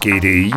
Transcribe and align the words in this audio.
GDI 0.00 0.52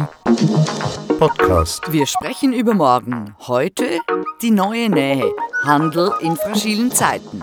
Podcast. 1.17 1.93
Wir 1.93 2.05
sprechen 2.05 2.51
über 2.51 2.73
morgen. 2.73 3.33
Heute 3.47 3.99
die 4.41 4.51
neue 4.51 4.89
Nähe. 4.89 5.33
Handel 5.63 6.11
in 6.19 6.35
fragilen 6.35 6.91
Zeiten. 6.91 7.41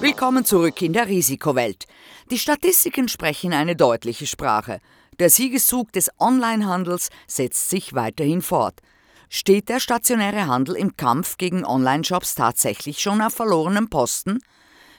Willkommen 0.00 0.44
zurück 0.44 0.82
in 0.82 0.94
der 0.94 1.06
Risikowelt. 1.06 1.86
Die 2.32 2.40
Statistiken 2.40 3.06
sprechen 3.06 3.52
eine 3.52 3.76
deutliche 3.76 4.26
Sprache. 4.26 4.80
Der 5.20 5.30
Siegeszug 5.30 5.92
des 5.92 6.10
Onlinehandels 6.18 7.10
setzt 7.28 7.70
sich 7.70 7.94
weiterhin 7.94 8.42
fort. 8.42 8.80
Steht 9.28 9.68
der 9.68 9.78
stationäre 9.78 10.48
Handel 10.48 10.74
im 10.74 10.96
Kampf 10.96 11.38
gegen 11.38 11.64
Online-Shops 11.64 12.34
tatsächlich 12.34 12.98
schon 12.98 13.22
auf 13.22 13.34
verlorenem 13.34 13.88
Posten? 13.88 14.40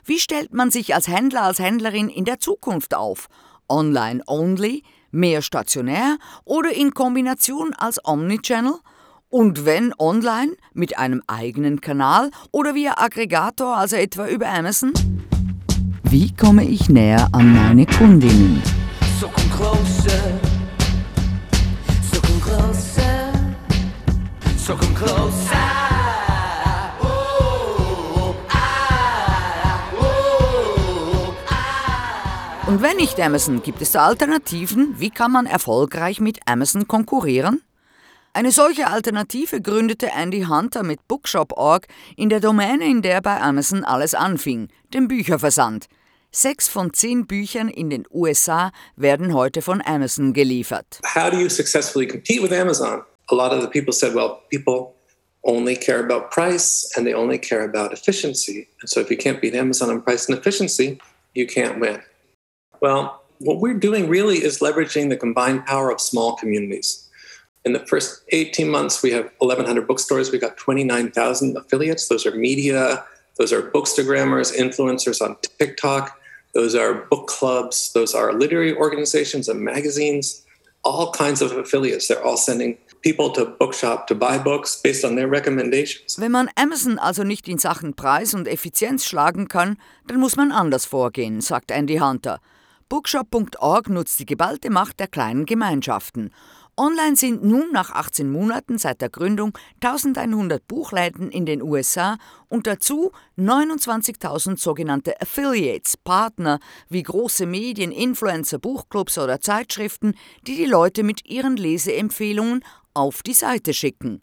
Wie 0.04 0.20
stellt 0.20 0.54
man 0.54 0.72
sich 0.72 0.96
als 0.96 1.08
Händler, 1.08 1.44
als 1.44 1.60
Händlerin 1.60 2.10
in 2.10 2.26
der 2.26 2.40
Zukunft 2.40 2.96
auf? 2.96 3.28
Online 3.70 4.24
only, 4.26 4.84
mehr 5.12 5.42
stationär 5.42 6.18
oder 6.44 6.72
in 6.74 6.94
Kombination 6.94 7.74
als 7.74 8.04
Omnichannel? 8.04 8.76
Und 9.30 9.66
wenn 9.66 9.94
online, 9.98 10.54
mit 10.74 10.98
einem 10.98 11.22
eigenen 11.28 11.80
Kanal 11.82 12.32
oder 12.52 12.76
via 12.76 12.98
Aggregator, 12.98 13.78
also 13.78 13.96
etwa 13.96 14.28
über 14.28 14.50
Amazon? 14.50 14.92
Wie 16.04 16.36
komme 16.36 16.66
ich 16.66 16.90
näher 16.90 17.30
an 17.32 17.54
meine 17.54 17.86
Kundinnen? 17.86 18.62
So 19.20 19.28
come 19.28 19.50
closer. 19.56 20.40
So 22.12 22.20
come 22.20 22.42
closer. 22.42 23.32
So 24.58 24.76
come 24.76 24.94
closer. 24.96 25.51
Und 32.72 32.82
wenn 32.82 32.96
nicht 32.96 33.20
Amazon, 33.20 33.62
gibt 33.62 33.82
es 33.82 33.92
da 33.92 34.06
Alternativen? 34.06 34.96
Wie 34.98 35.10
kann 35.10 35.30
man 35.30 35.46
erfolgreich 35.46 36.22
mit 36.22 36.40
Amazon 36.46 36.88
konkurrieren? 36.88 37.62
Eine 38.32 38.54
solche 38.54 38.88
Alternative 38.88 39.60
gründete 39.60 40.12
Andy 40.18 40.44
Hunter 40.44 40.82
mit 40.82 41.06
Bookshop.org 41.10 41.88
in 42.16 42.30
der 42.30 42.40
Domäne, 42.40 42.86
in 42.86 43.02
der 43.02 43.22
bei 43.22 43.42
Amazon 43.42 43.84
alles 43.84 44.16
anfing, 44.16 44.70
dem 44.94 45.10
Bücherversand. 45.10 45.88
Sechs 46.32 46.70
von 46.70 46.94
zehn 46.94 47.28
Büchern 47.28 47.68
in 47.68 47.90
den 47.90 48.06
USA 48.10 48.72
werden 48.96 49.34
heute 49.34 49.62
von 49.62 49.82
Amazon 49.82 50.32
geliefert. 50.32 51.02
how 51.04 51.30
do 51.30 51.38
you 51.38 51.50
successfully 51.50 52.08
compete 52.08 52.42
with 52.42 52.54
Amazon? 52.54 53.02
A 53.32 53.36
lot 53.36 53.52
of 53.52 53.62
the 53.62 53.68
people 53.68 53.92
said, 53.92 54.16
well, 54.16 54.44
people 54.50 54.94
only 55.44 55.76
care 55.76 56.00
about 56.00 56.32
price 56.32 56.90
and 56.96 57.06
they 57.06 57.14
only 57.14 57.38
care 57.38 57.66
about 57.66 57.92
efficiency. 57.92 58.70
And 58.80 58.90
so 58.90 59.02
if 59.02 59.12
you 59.12 59.18
can't 59.18 59.42
beat 59.42 59.56
Amazon 59.56 59.90
on 59.90 60.02
price 60.02 60.30
and 60.30 60.38
efficiency, 60.40 61.02
you 61.34 61.46
can't 61.46 61.78
win. 61.82 62.00
Well, 62.82 63.22
what 63.40 63.60
we're 63.60 63.76
doing 63.76 64.10
really 64.10 64.38
is 64.38 64.60
leveraging 64.60 65.10
the 65.10 65.18
combined 65.18 65.66
power 65.66 65.92
of 65.92 66.02
small 66.02 66.36
communities. 66.36 67.08
In 67.64 67.74
the 67.74 67.80
first 67.80 68.24
18 68.30 68.70
months, 68.70 69.04
we 69.04 69.12
have 69.12 69.32
1,100 69.38 69.88
bookstores. 69.88 70.32
We 70.32 70.40
got 70.40 70.58
29,000 70.58 71.58
affiliates. 71.58 72.08
Those 72.08 72.26
are 72.26 72.36
media, 72.36 73.04
those 73.38 73.54
are 73.54 73.62
bookstagrammers, 73.62 74.56
influencers 74.56 75.22
on 75.22 75.38
TikTok, 75.60 76.20
those 76.54 76.76
are 76.76 76.94
book 77.10 77.28
clubs, 77.28 77.94
those 77.94 78.14
are 78.14 78.34
literary 78.34 78.76
organizations 78.76 79.48
and 79.48 79.62
magazines, 79.62 80.44
all 80.84 81.12
kinds 81.12 81.42
of 81.42 81.52
affiliates. 81.52 82.08
They're 82.08 82.24
all 82.24 82.38
sending 82.38 82.78
people 83.02 83.32
to 83.32 83.46
Bookshop 83.46 84.08
to 84.08 84.16
buy 84.16 84.38
books 84.38 84.80
based 84.82 85.06
on 85.06 85.16
their 85.16 85.28
recommendations. 85.28 86.18
Wenn 86.20 86.32
man 86.32 86.50
Amazon 86.56 87.00
also 87.00 87.24
nicht 87.24 87.48
in 87.48 87.58
Sachen 87.58 87.96
Preis 87.96 88.34
und 88.34 88.48
Effizienz 88.48 89.06
schlagen 89.06 89.48
kann, 89.48 89.78
dann 90.08 90.20
muss 90.20 90.36
man 90.36 90.52
anders 90.52 90.86
vorgehen, 90.86 91.42
sagt 91.42 91.72
Andy 91.72 91.98
Hunter. 91.98 92.40
Bookshop.org 92.92 93.88
nutzt 93.90 94.20
die 94.20 94.26
geballte 94.26 94.70
Macht 94.70 95.00
der 95.00 95.08
kleinen 95.08 95.46
Gemeinschaften. 95.46 96.30
Online 96.76 97.16
sind 97.16 97.42
nun 97.42 97.72
nach 97.72 97.92
18 97.92 98.30
Monaten 98.30 98.78
seit 98.78 99.00
der 99.00 99.10
Gründung 99.10 99.58
1100 99.82 100.68
Buchläden 100.68 101.32
in 101.32 101.46
den 101.46 101.62
USA 101.62 102.18
und 102.50 102.68
dazu 102.68 103.14
29.000 103.38 104.60
sogenannte 104.60 105.22
Affiliates, 105.22 105.96
Partner 105.96 106.60
wie 106.90 107.04
große 107.04 107.46
Medien, 107.46 107.94
Influencer, 107.94 108.60
Buchclubs 108.60 109.18
oder 109.18 109.40
Zeitschriften, 109.40 110.14
die 110.46 110.58
die 110.58 110.66
Leute 110.66 111.04
mit 111.04 111.26
ihren 111.30 111.56
Leseempfehlungen 111.56 112.62
auf 112.94 113.24
die 113.24 113.34
Seite 113.34 113.74
schicken. 113.74 114.22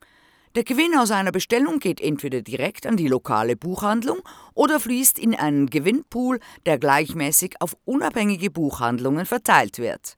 Der 0.55 0.65
Gewinn 0.65 0.97
aus 0.97 1.11
einer 1.11 1.33
Bestellung 1.33 1.79
geht 1.79 2.01
entweder 2.01 2.41
direkt 2.41 2.87
an 2.87 2.97
die 2.97 3.09
lokale 3.09 3.57
Buchhandlung 3.57 4.21
oder 4.55 4.81
fließt 4.81 5.19
in 5.19 5.35
einen 5.35 5.69
Gewinnpool, 5.69 6.41
der 6.67 6.79
gleichmäßig 6.79 7.57
auf 7.61 7.77
unabhängige 7.85 8.51
Buchhandlungen 8.51 9.27
verteilt 9.27 9.79
wird. 9.79 10.17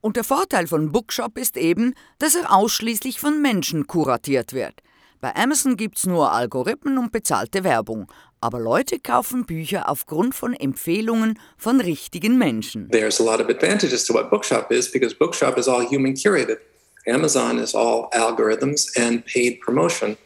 Und 0.00 0.16
der 0.16 0.24
Vorteil 0.24 0.66
von 0.66 0.92
Bookshop 0.92 1.38
ist 1.38 1.56
eben, 1.56 1.94
dass 2.18 2.34
er 2.34 2.52
ausschließlich 2.52 3.20
von 3.20 3.40
Menschen 3.42 3.86
kuratiert 3.86 4.52
wird. 4.52 4.74
Bei 5.20 5.36
Amazon 5.36 5.76
gibt's 5.76 6.04
nur 6.04 6.32
Algorithmen 6.32 6.98
und 6.98 7.12
bezahlte 7.12 7.62
Werbung, 7.62 8.10
aber 8.40 8.58
Leute 8.58 8.98
kaufen 8.98 9.46
Bücher 9.46 9.88
aufgrund 9.88 10.34
von 10.34 10.52
Empfehlungen 10.52 11.38
von 11.56 11.80
richtigen 11.80 12.38
Menschen. 12.38 12.88
There's 12.90 13.20
a 13.20 13.24
lot 13.24 13.40
of 13.40 13.48
advantages 13.48 14.04
to 14.06 14.14
what 14.14 14.30
Bookshop 14.30 14.72
is 14.72 14.90
because 14.90 15.14
Bookshop 15.14 15.56
is 15.58 15.68
all 15.68 15.86
human 15.86 16.14
curated. 16.14 16.58
Amazon 17.06 17.58
is 17.58 17.74
all 17.74 18.08
algorithms 18.10 18.88
and 18.96 19.24
paid 19.26 19.60
promotion. 19.60 20.16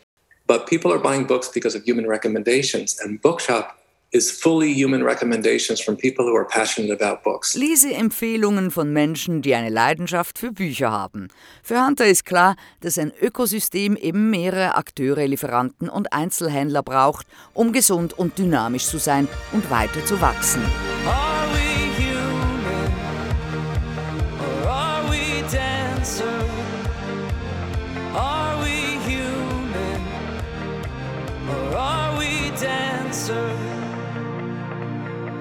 But 0.47 0.67
people 0.67 0.93
are 0.93 0.99
buying 0.99 1.27
books 1.27 1.49
because 1.49 1.75
of 1.75 1.85
human 1.85 2.07
recommendations, 2.07 2.99
and 3.01 3.21
Bookshop 3.21 3.77
is 4.13 4.31
fully 4.31 4.73
human 4.73 5.03
recommendations 5.03 5.81
from 5.81 5.97
people 5.97 6.25
who 6.25 6.37
are 6.37 6.47
passionate 6.47 6.93
about 6.93 7.25
books. 7.25 7.55
Leseempfehlungen 7.55 8.71
von 8.71 8.93
Menschen, 8.93 9.43
die 9.43 9.55
eine 9.55 9.71
Leidenschaft 9.71 10.39
für 10.39 10.53
Bücher 10.53 10.93
haben. 10.93 11.29
Für 11.63 11.85
Hunter 11.85 12.07
ist 12.07 12.25
klar, 12.25 12.57
dass 12.81 12.99
ein 12.99 13.13
Ökosystem 13.21 13.97
eben 13.97 14.31
mehrere 14.31 14.77
Akteure, 14.77 15.27
Lieferanten 15.27 15.89
und 15.89 16.13
Einzelhändler 16.13 16.83
braucht, 16.83 17.27
um 17.53 17.73
gesund 17.73 18.17
und 18.17 18.39
dynamisch 18.39 18.87
zu 18.87 18.99
sein 18.99 19.27
und 19.53 19.69
weiter 19.71 20.05
zu 20.05 20.21
wachsen. 20.21 20.63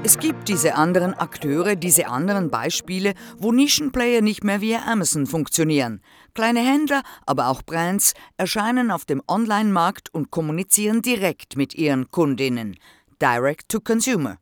Es 0.06 0.20
gibt 0.20 0.50
diese 0.50 0.76
anderen 0.76 1.16
Akteure, 1.16 1.76
diese 1.76 2.06
anderen 2.06 2.52
Beispiele, 2.52 3.16
wo 3.40 3.52
Nischenplayer 3.52 4.22
nicht 4.22 4.44
mehr 4.44 4.62
via 4.62 4.84
Amazon 4.86 5.26
funktionieren. 5.26 6.00
Kleine 6.36 6.60
Händler, 6.60 7.02
aber 7.26 7.48
auch 7.48 7.64
Brands 7.64 8.14
erscheinen 8.38 8.92
auf 8.92 9.06
dem 9.06 9.24
Online-Markt 9.28 10.14
und 10.14 10.30
kommunizieren 10.30 11.02
direkt 11.02 11.58
mit 11.58 11.74
ihren 11.74 12.12
Kundinnen. 12.12 12.78
Direct 13.20 13.68
to 13.68 13.80
Consumer. 13.80 14.38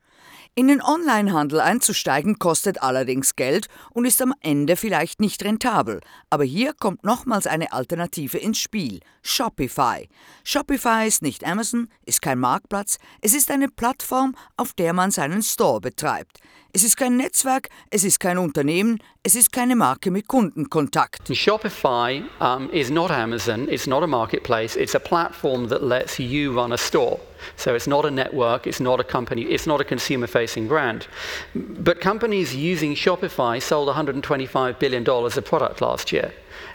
In 0.55 0.67
den 0.67 0.83
Onlinehandel 0.83 1.59
einzusteigen 1.59 2.37
kostet 2.37 2.83
allerdings 2.83 3.35
Geld 3.35 3.69
und 3.89 4.05
ist 4.05 4.21
am 4.21 4.35
Ende 4.39 4.75
vielleicht 4.75 5.19
nicht 5.19 5.43
rentabel. 5.43 5.99
Aber 6.29 6.43
hier 6.43 6.73
kommt 6.73 7.03
nochmals 7.03 7.47
eine 7.47 7.73
Alternative 7.73 8.37
ins 8.37 8.59
Spiel: 8.59 8.99
Shopify. 9.23 10.07
Shopify 10.43 11.07
ist 11.07 11.23
nicht 11.23 11.43
Amazon, 11.43 11.89
ist 12.05 12.21
kein 12.21 12.37
Marktplatz, 12.37 12.99
es 13.21 13.33
ist 13.33 13.49
eine 13.49 13.67
Plattform, 13.67 14.35
auf 14.55 14.73
der 14.73 14.93
man 14.93 15.09
seinen 15.09 15.41
Store 15.41 15.81
betreibt. 15.81 16.37
Es 16.75 16.83
ist 16.83 16.97
kein 16.97 17.17
Netzwerk, 17.17 17.69
es 17.91 18.03
ist 18.03 18.19
kein 18.19 18.39
Unternehmen, 18.39 18.97
es 19.21 19.35
ist 19.35 19.51
keine 19.51 19.75
Marke 19.75 20.09
mit 20.09 20.27
Kundenkontakt. 20.27 21.29
Shopify 21.31 22.23
um, 22.41 22.67
is 22.71 22.89
not 22.89 23.11
Amazon, 23.11 23.69
it's 23.69 23.85
not 23.85 24.01
a 24.01 24.07
marketplace, 24.07 24.75
it's 24.75 24.95
a 24.95 24.99
platform 24.99 25.67
that 25.67 25.83
lets 25.83 26.17
you 26.19 26.51
run 26.51 26.73
a 26.73 26.77
store. 26.79 27.19
So 27.57 27.75
it's 27.75 27.85
not 27.85 28.05
a 28.05 28.09
network, 28.09 28.65
it's 28.65 28.79
not 28.79 28.99
a 28.99 29.03
company, 29.03 29.43
it's 29.43 29.67
not 29.67 29.81
a 29.81 29.83
consumer 29.83 30.25
facing 30.25 30.67
brand. 30.67 31.05
But 31.53 32.01
companies 32.01 32.55
using 32.55 32.95
Shopify 32.95 33.61
sold 33.61 33.87
$125 33.87 34.79
billion 34.79 35.07
of 35.07 35.45
product 35.45 35.79
last 35.79 36.11
year, 36.11 36.33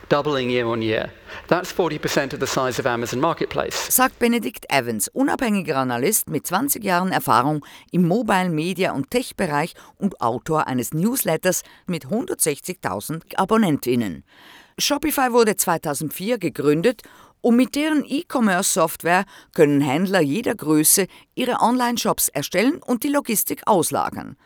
doubling 0.08 0.50
year 0.50 0.66
on 0.66 0.82
year. 0.82 1.10
That's 1.48 1.72
40% 1.72 2.32
of 2.32 2.40
the 2.40 2.46
size 2.46 2.80
of 2.80 2.86
Amazon 2.86 3.20
Marketplace. 3.20 3.88
sagt 3.90 4.18
Benedikt 4.18 4.66
Evans, 4.70 5.08
unabhängiger 5.08 5.76
Analyst 5.76 6.28
mit 6.28 6.46
20 6.46 6.82
Jahren 6.84 7.12
Erfahrung 7.12 7.64
im 7.90 8.06
Mobile 8.06 8.48
Media 8.48 8.92
und 8.92 9.10
Tech-Bereich 9.10 9.74
und 9.96 10.20
Autor 10.20 10.66
eines 10.66 10.92
Newsletters 10.92 11.62
mit 11.86 12.06
160.000 12.06 13.36
Abonnentinnen. 13.36 14.24
Shopify 14.78 15.32
wurde 15.32 15.56
2004 15.56 16.38
gegründet 16.38 17.02
und 17.40 17.56
mit 17.56 17.74
deren 17.74 18.04
E-Commerce-Software 18.04 19.24
können 19.54 19.80
Händler 19.80 20.20
jeder 20.20 20.54
Größe 20.54 21.06
ihre 21.34 21.60
Online-Shops 21.60 22.28
erstellen 22.28 22.80
und 22.84 23.04
die 23.04 23.08
Logistik 23.08 23.62
auslagern. 23.66 24.36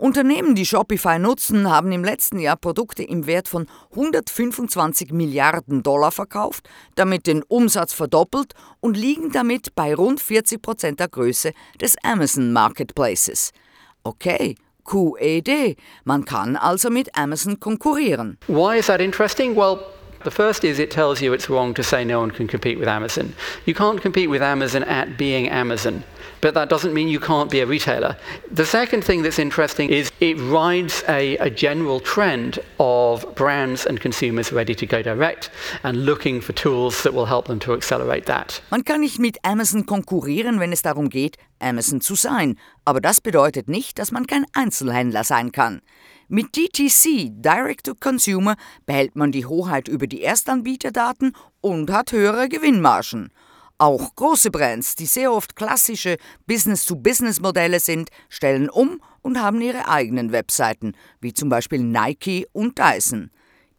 Unternehmen, 0.00 0.54
die 0.54 0.64
Shopify 0.64 1.18
nutzen, 1.18 1.70
haben 1.70 1.92
im 1.92 2.02
letzten 2.02 2.38
Jahr 2.38 2.56
Produkte 2.56 3.02
im 3.02 3.26
Wert 3.26 3.48
von 3.48 3.66
125 3.90 5.12
Milliarden 5.12 5.82
Dollar 5.82 6.10
verkauft, 6.10 6.66
damit 6.94 7.26
den 7.26 7.42
Umsatz 7.42 7.92
verdoppelt 7.92 8.54
und 8.80 8.96
liegen 8.96 9.30
damit 9.30 9.74
bei 9.74 9.94
rund 9.94 10.18
40 10.18 10.62
Prozent 10.62 11.00
der 11.00 11.08
Größe 11.08 11.52
des 11.82 11.96
Amazon 12.02 12.50
Marketplaces. 12.50 13.52
Okay, 14.02 14.54
QED. 14.86 15.76
Man 16.04 16.24
kann 16.24 16.56
also 16.56 16.88
mit 16.88 17.14
Amazon 17.14 17.60
konkurrieren. 17.60 18.38
Why 18.46 18.78
is 18.78 18.86
that 18.86 19.02
interesting? 19.02 19.54
Well, 19.54 19.80
the 20.24 20.30
first 20.30 20.64
is 20.64 20.78
it 20.78 20.90
tells 20.90 21.20
you 21.20 21.34
it's 21.34 21.50
wrong 21.50 21.74
to 21.74 21.82
say 21.82 22.06
no 22.06 22.20
one 22.20 22.32
can 22.32 22.46
compete 22.46 22.78
with 22.78 22.88
Amazon. 22.88 23.34
You 23.66 23.74
can't 23.74 24.00
compete 24.00 24.30
with 24.30 24.40
Amazon 24.40 24.82
at 24.84 25.18
being 25.18 25.50
Amazon, 25.50 26.04
but 26.40 26.54
that 26.54 26.68
doesn't 26.68 26.94
mean 26.94 27.08
you 27.08 27.20
can't 27.20 27.50
be 27.50 27.60
a 27.60 27.66
retailer. 27.66 28.16
The 28.50 28.64
second 28.64 29.04
thing 29.04 29.22
that's 29.22 29.38
interesting 29.38 29.90
is 29.90 30.10
it 30.20 30.36
rides 30.38 31.04
a, 31.08 31.36
a 31.38 31.50
general 31.50 32.00
trend 32.00 32.58
of 32.78 33.24
brands 33.34 33.86
and 33.86 34.00
consumers 34.00 34.52
ready 34.52 34.74
to 34.74 34.86
go 34.86 35.02
direct 35.02 35.50
and 35.82 36.04
looking 36.04 36.40
for 36.40 36.52
tools 36.52 37.02
that 37.02 37.14
will 37.14 37.26
help 37.26 37.46
them 37.46 37.58
to 37.60 37.74
accelerate 37.74 38.26
that. 38.26 38.62
Man 38.70 38.84
kann 38.84 39.00
nicht 39.00 39.18
mit 39.18 39.38
Amazon 39.44 39.86
konkurrieren, 39.86 40.60
wenn 40.60 40.72
es 40.72 40.82
darum 40.82 41.08
geht, 41.08 41.36
Amazon 41.60 42.00
zu 42.00 42.14
sein. 42.14 42.56
Aber 42.84 43.00
das 43.00 43.20
bedeutet 43.20 43.68
nicht, 43.68 43.98
dass 43.98 44.10
man 44.10 44.26
kein 44.26 44.46
Einzelhändler 44.52 45.24
sein 45.24 45.52
kann. 45.52 45.80
Mit 46.28 46.56
DTC, 46.56 47.42
Direct 47.42 47.86
to 47.86 47.94
Consumer, 47.98 48.56
behält 48.86 49.16
man 49.16 49.32
die 49.32 49.46
Hoheit 49.46 49.88
über 49.88 50.06
die 50.06 50.22
Erstanbieterdaten 50.22 51.34
und 51.60 51.90
hat 51.90 52.12
höhere 52.12 52.48
Gewinnmargen. 52.48 53.32
Auch 53.80 54.14
große 54.14 54.50
Brands, 54.50 54.94
die 54.94 55.06
sehr 55.06 55.32
oft 55.32 55.56
klassische 55.56 56.18
Business-to-Business-Modelle 56.46 57.80
sind, 57.80 58.10
stellen 58.28 58.68
um 58.68 59.00
und 59.22 59.40
haben 59.40 59.62
ihre 59.62 59.88
eigenen 59.88 60.32
Webseiten, 60.32 60.92
wie 61.22 61.32
zum 61.32 61.48
Beispiel 61.48 61.78
Nike 61.78 62.46
und 62.52 62.78
Dyson. 62.78 63.30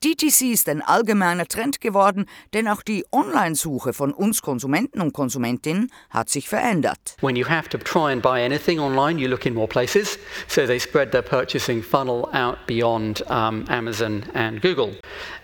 DTC 0.04 0.52
ist 0.52 0.68
ein 0.68 0.82
allgemeiner 0.82 1.46
Trend 1.46 1.80
geworden, 1.80 2.26
denn 2.56 2.68
auch 2.68 2.82
die 2.82 3.06
Online-Suche 3.12 3.94
von 3.94 4.12
uns 4.12 4.42
Konsumenten 4.42 5.00
und 5.00 5.14
Konsumentinnen 5.14 5.92
hat 6.10 6.28
sich 6.28 6.50
verändert. 6.50 7.18
When 7.22 7.36
you 7.36 7.48
have 7.48 7.70
to 7.70 7.78
try 7.78 8.12
and 8.12 8.20
buy 8.20 8.44
anything 8.44 8.80
online, 8.80 9.22
you 9.22 9.30
look 9.30 9.46
in 9.46 9.54
more 9.54 9.68
places. 9.68 10.18
So 10.48 10.66
they 10.66 10.80
spread 10.80 11.12
their 11.12 11.22
purchasing 11.22 11.84
funnel 11.84 12.28
out 12.34 12.58
beyond 12.66 13.24
um, 13.30 13.66
Amazon 13.70 14.24
and 14.34 14.60
Google. 14.64 14.96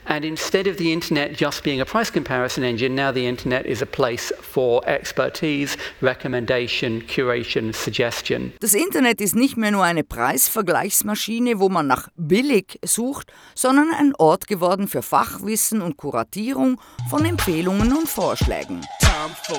And 0.10 0.24
instead 0.24 0.68
of 0.68 0.78
the 0.78 0.94
internet 0.94 1.38
just 1.38 1.64
being 1.64 1.82
a 1.82 1.86
price 1.86 2.10
comparison 2.10 2.64
engine, 2.64 2.96
now 2.96 3.12
the 3.12 3.28
internet 3.28 3.66
is 3.66 3.82
a 3.82 3.86
place 3.86 4.32
for 4.42 4.82
expertise, 4.88 5.78
recommendation, 6.02 7.02
curation, 7.02 7.74
suggestion. 7.74 8.54
Das 8.62 8.74
Internet 8.74 9.20
ist 9.20 9.36
nicht 9.36 9.58
mehr 9.58 9.72
nur 9.72 9.84
eine 9.84 10.06
Preisvergleichsmaschine, 10.06 11.60
wo 11.60 11.68
man 11.68 11.88
nach 11.88 12.08
billig 12.16 12.80
sucht, 12.86 13.34
sondern 13.54 13.92
ein 14.00 14.16
Ort 14.18 14.47
geworden 14.48 14.88
für 14.88 15.02
Fachwissen 15.02 15.82
und 15.82 15.98
Kuratierung 15.98 16.80
von 17.10 17.26
Empfehlungen 17.26 17.94
und 17.96 18.10
Vorschlägen. 18.10 18.82
Time 19.00 19.36
for. 19.44 19.58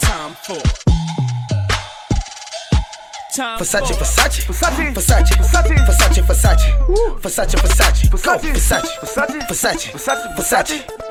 Time 0.00 0.36
for. 0.42 0.56
Time 3.34 3.56
Versace, 3.58 3.94
Versace, 3.94 4.42
Versace, 4.44 4.92
Versace, 4.94 5.34
Versace, 5.34 5.74
Versace, 5.84 6.22
Versace, 7.20 7.58
Versace, 7.58 8.10
Go, 8.10 8.38
Versace, 8.40 8.98
Versace, 9.46 9.90
Versace, 9.90 10.34
Versace. 10.34 11.05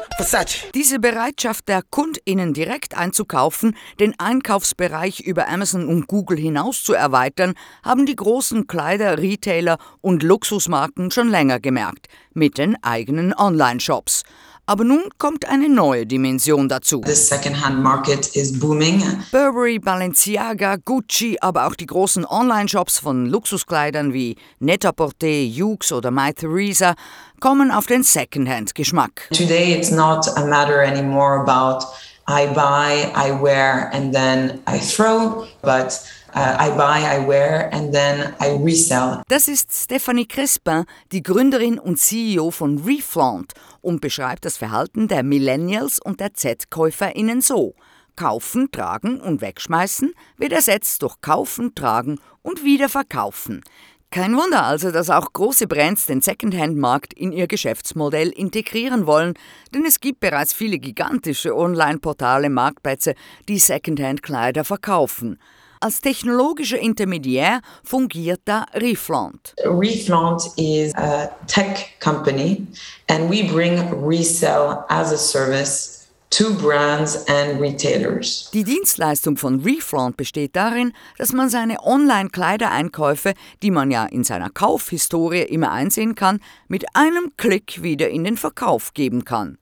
Diese 0.74 1.00
Bereitschaft 1.00 1.68
der 1.68 1.82
KundInnen 1.82 2.54
direkt 2.54 2.96
einzukaufen, 2.96 3.76
den 4.00 4.18
Einkaufsbereich 4.18 5.20
über 5.20 5.50
Amazon 5.50 5.88
und 5.88 6.08
Google 6.08 6.38
hinaus 6.38 6.84
zu 6.84 6.94
erweitern, 6.94 7.54
haben 7.84 8.06
die 8.06 8.16
großen 8.16 8.66
Kleider, 8.66 9.18
Retailer 9.18 9.78
und 10.00 10.24
Luxusmarken 10.24 11.12
schon 11.12 11.28
länger 11.28 11.60
gemerkt, 11.60 12.08
mit 12.34 12.58
den 12.58 12.82
eigenen 12.82 13.34
Online-Shops. 13.34 14.24
Aber 14.68 14.84
nun 14.84 15.04
kommt 15.20 15.48
eine 15.48 15.70
neue 15.70 16.08
Dimension 16.08 16.68
dazu. 16.68 17.04
The 17.06 17.14
second-hand 17.14 17.84
market 17.84 18.36
is 18.36 18.60
booming. 18.60 19.04
Burberry, 19.32 19.78
Balenciaga, 19.78 20.78
Gucci, 20.78 21.38
aber 21.40 21.68
auch 21.68 21.76
die 21.76 21.86
großen 21.86 22.26
Online-Shops 22.26 22.98
von 22.98 23.28
Luxuskleidern 23.28 24.12
wie 24.14 24.38
Net-a-Porter, 24.58 25.28
Yoox 25.28 25.92
oder 25.92 26.10
My 26.10 26.34
Theresa 26.34 26.96
kommen 27.40 27.70
auf 27.70 27.86
den 27.86 28.02
Secondhand-Geschmack. 28.02 29.28
Today, 29.32 29.78
it's 29.78 29.92
not 29.92 30.28
a 30.36 30.44
matter 30.46 30.82
anymore 30.82 31.40
about 31.40 31.86
I 32.28 32.48
buy, 32.48 33.12
I 33.16 33.40
wear, 33.40 33.92
and 33.94 34.12
then 34.12 34.64
I 34.66 34.80
throw, 34.80 35.46
but 35.62 35.94
uh, 36.34 36.58
I 36.60 36.70
buy, 36.72 37.04
I 37.06 37.20
wear, 37.20 37.70
and 37.72 37.94
then 37.94 38.34
I 38.40 38.58
resell. 38.64 39.22
Das 39.28 39.48
ist 39.48 39.72
Stephanie 39.72 40.28
Crispin, 40.28 40.86
die 41.12 41.22
Gründerin 41.22 41.78
und 41.78 42.00
CEO 42.00 42.50
von 42.50 42.80
Reflaunt 42.80 43.54
und 43.86 44.02
beschreibt 44.02 44.46
das 44.46 44.58
Verhalten 44.58 45.08
der 45.08 45.24
Millennials 45.24 46.00
und 46.00 46.20
der 46.20 46.34
Z-KäuferInnen 46.34 47.42
so. 47.42 47.76
Kaufen, 48.16 48.72
tragen 48.72 49.20
und 49.20 49.42
wegschmeißen 49.42 50.14
wird 50.38 50.54
ersetzt 50.54 51.04
durch 51.04 51.22
Kaufen, 51.22 51.76
tragen 51.76 52.20
und 52.42 52.64
wieder 52.64 52.90
verkaufen. 52.90 53.62
Kein 54.10 54.36
Wunder 54.38 54.64
also, 54.64 54.92
dass 54.92 55.10
auch 55.10 55.34
große 55.34 55.68
Brands 55.68 56.06
den 56.06 56.22
Secondhand-Markt 56.22 57.14
in 57.14 57.32
ihr 57.32 57.48
Geschäftsmodell 57.48 58.30
integrieren 58.30 59.06
wollen, 59.06 59.34
denn 59.74 59.86
es 59.86 60.00
gibt 60.00 60.22
bereits 60.22 60.54
viele 60.54 60.80
gigantische 60.80 61.56
Online-Portale, 61.56 62.50
Marktplätze, 62.50 63.14
die 63.50 63.60
Secondhand-Kleider 63.60 64.64
verkaufen. 64.64 65.38
Als 65.86 66.02
technologischer 66.02 66.80
Intermediär 66.80 67.62
fungiert 67.84 68.42
da 68.46 68.66
Reflaunt. 68.74 69.54
Reflaunt 69.64 70.42
is 70.58 70.92
a 70.96 71.28
tech 71.46 72.00
company, 72.00 72.66
and 73.08 73.30
we 73.30 73.44
bring 73.44 73.94
resell 74.04 74.84
as 74.90 75.14
a 75.14 75.18
service 75.18 76.08
to 76.32 76.56
brands 76.56 77.28
and 77.28 77.62
retailers. 77.62 78.50
Die 78.52 78.64
Dienstleistung 78.64 79.38
von 79.38 79.60
Reflaunt 79.60 80.18
besteht 80.18 80.56
darin, 80.56 80.92
dass 81.20 81.34
man 81.34 81.50
seine 81.50 81.84
Online-Kleidereinkäufe, 81.84 83.36
die 83.62 83.70
man 83.70 83.92
ja 83.92 84.08
in 84.08 84.24
seiner 84.24 84.50
Kaufhistorie 84.50 85.44
immer 85.44 85.72
einsehen 85.72 86.16
kann, 86.16 86.40
mit 86.68 86.86
einem 86.96 87.34
Klick 87.38 87.84
wieder 87.84 88.10
in 88.10 88.24
den 88.24 88.38
Verkauf 88.38 88.96
geben 88.96 89.24
kann. 89.24 89.60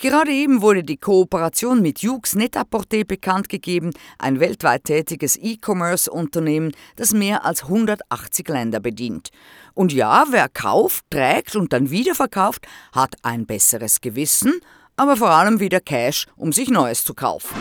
Gerade 0.00 0.30
eben 0.30 0.62
wurde 0.62 0.84
die 0.84 0.96
Kooperation 0.96 1.82
mit 1.82 2.02
Yoox 2.02 2.36
Net-a-Porter 2.36 3.02
bekannt 3.02 3.48
gegeben, 3.48 3.90
ein 4.16 4.38
weltweit 4.38 4.84
tätiges 4.84 5.36
E-Commerce-Unternehmen, 5.36 6.70
das 6.94 7.12
mehr 7.12 7.44
als 7.44 7.64
180 7.64 8.48
Länder 8.48 8.78
bedient. 8.78 9.30
Und 9.74 9.92
ja, 9.92 10.26
wer 10.30 10.48
kauft, 10.48 11.04
trägt 11.10 11.56
und 11.56 11.72
dann 11.72 11.90
wieder 11.90 12.14
verkauft, 12.14 12.64
hat 12.92 13.16
ein 13.22 13.44
besseres 13.44 14.00
Gewissen, 14.00 14.60
aber 14.94 15.16
vor 15.16 15.30
allem 15.30 15.58
wieder 15.58 15.80
Cash, 15.80 16.26
um 16.36 16.52
sich 16.52 16.70
Neues 16.70 17.02
zu 17.02 17.14
kaufen. 17.14 17.56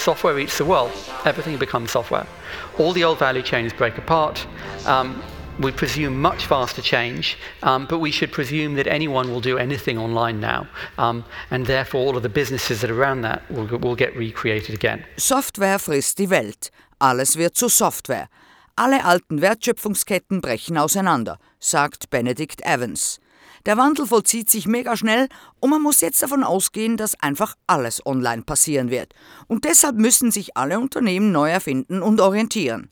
Software 0.00 0.38
eats 0.38 0.56
the 0.56 0.64
world. 0.64 0.92
Everything 1.26 1.58
becomes 1.58 1.90
software. 1.90 2.26
All 2.78 2.92
the 2.94 3.04
old 3.04 3.18
value 3.18 3.42
chains 3.42 3.70
break 3.72 3.98
apart. 3.98 4.46
Um, 4.86 5.22
we 5.58 5.72
presume 5.72 6.18
much 6.22 6.46
faster 6.46 6.80
change, 6.80 7.36
um, 7.62 7.86
but 7.86 7.98
we 7.98 8.10
should 8.10 8.32
presume 8.32 8.76
that 8.76 8.86
anyone 8.86 9.28
will 9.28 9.42
do 9.42 9.58
anything 9.58 9.98
online 9.98 10.40
now, 10.40 10.66
um, 10.96 11.22
and 11.50 11.66
therefore 11.66 12.00
all 12.00 12.16
of 12.16 12.22
the 12.22 12.30
businesses 12.30 12.80
that 12.80 12.90
are 12.90 12.98
around 12.98 13.20
that 13.22 13.42
will, 13.50 13.66
will 13.78 13.94
get 13.94 14.16
recreated 14.16 14.74
again. 14.74 15.04
Software 15.18 15.78
frisst 15.78 16.18
die 16.18 16.30
Welt. 16.30 16.70
Alles 16.98 17.36
wird 17.36 17.56
zu 17.56 17.68
Software. 17.68 18.28
Alle 18.76 19.04
alten 19.04 19.42
Wertschöpfungsketten 19.42 20.40
brechen 20.40 20.78
auseinander, 20.78 21.38
sagt 21.58 22.08
Benedict 22.08 22.62
Evans. 22.62 23.20
Der 23.66 23.76
Wandel 23.76 24.06
vollzieht 24.06 24.48
sich 24.48 24.66
mega 24.66 24.96
schnell 24.96 25.28
und 25.60 25.70
man 25.70 25.82
muss 25.82 26.00
jetzt 26.00 26.22
davon 26.22 26.44
ausgehen, 26.44 26.96
dass 26.96 27.20
einfach 27.20 27.54
alles 27.66 28.04
online 28.06 28.42
passieren 28.42 28.90
wird. 28.90 29.12
Und 29.48 29.64
deshalb 29.64 29.96
müssen 29.96 30.30
sich 30.30 30.56
alle 30.56 30.80
Unternehmen 30.80 31.30
neu 31.30 31.50
erfinden 31.50 32.02
und 32.02 32.20
orientieren. 32.20 32.90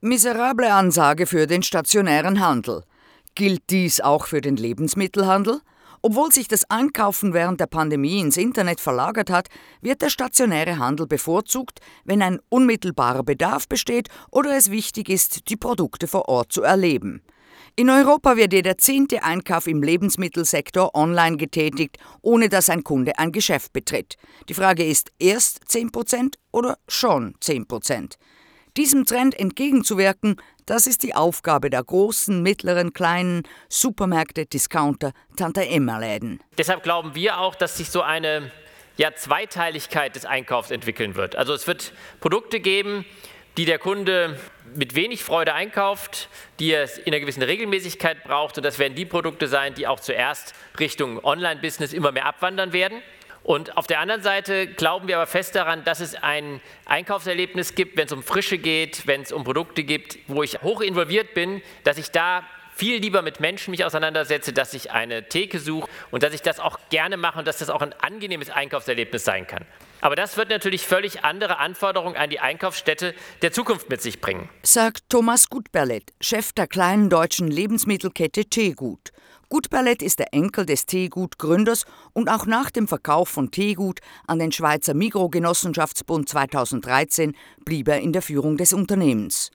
Miserable 0.00 0.72
Ansage 0.72 1.26
für 1.26 1.46
den 1.46 1.62
stationären 1.62 2.40
Handel. 2.40 2.84
Gilt 3.34 3.62
dies 3.70 4.00
auch 4.00 4.26
für 4.26 4.40
den 4.40 4.56
Lebensmittelhandel? 4.56 5.60
Obwohl 6.00 6.32
sich 6.32 6.48
das 6.48 6.70
Einkaufen 6.70 7.34
während 7.34 7.60
der 7.60 7.66
Pandemie 7.66 8.20
ins 8.20 8.36
Internet 8.36 8.80
verlagert 8.80 9.30
hat, 9.30 9.48
wird 9.80 10.00
der 10.00 10.10
stationäre 10.10 10.78
Handel 10.78 11.06
bevorzugt, 11.06 11.80
wenn 12.04 12.22
ein 12.22 12.38
unmittelbarer 12.48 13.24
Bedarf 13.24 13.68
besteht 13.68 14.08
oder 14.30 14.56
es 14.56 14.70
wichtig 14.70 15.08
ist, 15.08 15.48
die 15.48 15.56
Produkte 15.56 16.06
vor 16.06 16.28
Ort 16.28 16.52
zu 16.52 16.62
erleben. 16.62 17.22
In 17.78 17.90
Europa 17.90 18.36
wird 18.36 18.54
jeder 18.54 18.76
zehnte 18.76 19.22
Einkauf 19.22 19.68
im 19.68 19.84
Lebensmittelsektor 19.84 20.96
online 20.96 21.36
getätigt, 21.36 21.96
ohne 22.22 22.48
dass 22.48 22.70
ein 22.70 22.82
Kunde 22.82 23.16
ein 23.20 23.30
Geschäft 23.30 23.72
betritt. 23.72 24.16
Die 24.48 24.54
Frage 24.54 24.84
ist 24.84 25.12
erst 25.20 25.62
10% 25.68 26.34
oder 26.50 26.78
schon 26.88 27.36
10%. 27.36 28.14
Diesem 28.76 29.06
Trend 29.06 29.38
entgegenzuwirken, 29.38 30.42
das 30.66 30.88
ist 30.88 31.04
die 31.04 31.14
Aufgabe 31.14 31.70
der 31.70 31.84
großen, 31.84 32.42
mittleren, 32.42 32.94
kleinen 32.94 33.44
Supermärkte, 33.68 34.46
Discounter, 34.46 35.12
Tante-Emma-Läden. 35.36 36.40
Deshalb 36.58 36.82
glauben 36.82 37.14
wir 37.14 37.38
auch, 37.38 37.54
dass 37.54 37.76
sich 37.76 37.90
so 37.90 38.02
eine 38.02 38.50
ja, 38.96 39.14
Zweiteiligkeit 39.14 40.16
des 40.16 40.24
Einkaufs 40.24 40.72
entwickeln 40.72 41.14
wird. 41.14 41.36
Also 41.36 41.54
es 41.54 41.68
wird 41.68 41.92
Produkte 42.18 42.58
geben, 42.58 43.04
die 43.58 43.64
der 43.64 43.80
Kunde 43.80 44.38
mit 44.76 44.94
wenig 44.94 45.24
Freude 45.24 45.52
einkauft, 45.52 46.28
die 46.60 46.70
er 46.70 46.84
in 46.98 47.12
einer 47.12 47.18
gewissen 47.18 47.42
Regelmäßigkeit 47.42 48.22
braucht. 48.22 48.56
Und 48.56 48.62
das 48.62 48.78
werden 48.78 48.94
die 48.94 49.04
Produkte 49.04 49.48
sein, 49.48 49.74
die 49.74 49.88
auch 49.88 49.98
zuerst 49.98 50.54
Richtung 50.78 51.22
Online-Business 51.24 51.92
immer 51.92 52.12
mehr 52.12 52.26
abwandern 52.26 52.72
werden. 52.72 53.02
Und 53.42 53.76
auf 53.76 53.88
der 53.88 53.98
anderen 53.98 54.22
Seite 54.22 54.68
glauben 54.68 55.08
wir 55.08 55.16
aber 55.16 55.26
fest 55.26 55.56
daran, 55.56 55.82
dass 55.82 55.98
es 55.98 56.14
ein 56.14 56.60
Einkaufserlebnis 56.84 57.74
gibt, 57.74 57.96
wenn 57.96 58.06
es 58.06 58.12
um 58.12 58.22
Frische 58.22 58.58
geht, 58.58 59.08
wenn 59.08 59.22
es 59.22 59.32
um 59.32 59.42
Produkte 59.42 59.82
gibt, 59.82 60.18
wo 60.28 60.44
ich 60.44 60.62
hoch 60.62 60.80
involviert 60.80 61.34
bin, 61.34 61.60
dass 61.82 61.98
ich 61.98 62.12
da 62.12 62.44
viel 62.76 63.00
lieber 63.00 63.22
mit 63.22 63.40
Menschen 63.40 63.72
mich 63.72 63.84
auseinandersetze, 63.84 64.52
dass 64.52 64.72
ich 64.72 64.92
eine 64.92 65.28
Theke 65.28 65.58
suche 65.58 65.90
und 66.12 66.22
dass 66.22 66.32
ich 66.32 66.42
das 66.42 66.60
auch 66.60 66.78
gerne 66.90 67.16
mache 67.16 67.40
und 67.40 67.48
dass 67.48 67.58
das 67.58 67.70
auch 67.70 67.82
ein 67.82 67.92
angenehmes 67.94 68.50
Einkaufserlebnis 68.50 69.24
sein 69.24 69.48
kann. 69.48 69.64
Aber 70.00 70.16
das 70.16 70.36
wird 70.36 70.50
natürlich 70.50 70.86
völlig 70.86 71.24
andere 71.24 71.58
Anforderungen 71.58 72.16
an 72.16 72.30
die 72.30 72.40
Einkaufsstätte 72.40 73.14
der 73.42 73.52
Zukunft 73.52 73.90
mit 73.90 74.00
sich 74.00 74.20
bringen. 74.20 74.48
Sagt 74.62 75.08
Thomas 75.08 75.48
Gutberlet, 75.48 76.12
Chef 76.20 76.52
der 76.52 76.66
kleinen 76.66 77.10
deutschen 77.10 77.48
Lebensmittelkette 77.48 78.44
Teegut. 78.44 79.12
Gutberlet 79.48 80.02
ist 80.02 80.18
der 80.18 80.34
Enkel 80.34 80.66
des 80.66 80.84
Teegut-Gründers 80.84 81.86
und 82.12 82.28
auch 82.28 82.44
nach 82.44 82.70
dem 82.70 82.86
Verkauf 82.86 83.30
von 83.30 83.50
Teegut 83.50 84.00
an 84.26 84.38
den 84.38 84.52
Schweizer 84.52 84.92
Migro-Genossenschaftsbund 84.92 86.28
2013 86.28 87.34
blieb 87.64 87.88
er 87.88 88.00
in 88.00 88.12
der 88.12 88.20
Führung 88.20 88.58
des 88.58 88.74
Unternehmens. 88.74 89.50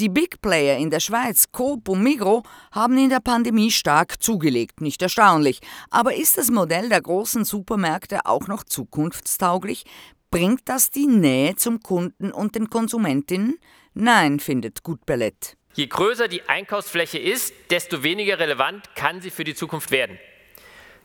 Die 0.00 0.08
Big 0.08 0.40
Player 0.40 0.78
in 0.78 0.88
der 0.88 1.00
Schweiz, 1.00 1.52
Coop 1.52 1.86
und 1.90 2.02
Migro, 2.02 2.42
haben 2.72 2.96
in 2.96 3.10
der 3.10 3.20
Pandemie 3.20 3.70
stark 3.70 4.22
zugelegt, 4.22 4.80
nicht 4.80 5.02
erstaunlich. 5.02 5.60
Aber 5.90 6.14
ist 6.14 6.38
das 6.38 6.50
Modell 6.50 6.88
der 6.88 7.02
großen 7.02 7.44
Supermärkte 7.44 8.24
auch 8.24 8.48
noch 8.48 8.64
zukunftstauglich? 8.64 9.84
Bringt 10.30 10.62
das 10.64 10.88
die 10.88 11.06
Nähe 11.06 11.54
zum 11.56 11.80
Kunden 11.80 12.32
und 12.32 12.54
den 12.54 12.70
Konsumentinnen? 12.70 13.58
Nein, 13.92 14.40
findet 14.40 14.82
Gutballett. 14.84 15.58
Je 15.74 15.86
größer 15.86 16.28
die 16.28 16.48
Einkaufsfläche 16.48 17.18
ist, 17.18 17.52
desto 17.68 18.02
weniger 18.02 18.38
relevant 18.38 18.94
kann 18.94 19.20
sie 19.20 19.28
für 19.28 19.44
die 19.44 19.54
Zukunft 19.54 19.90
werden. 19.90 20.18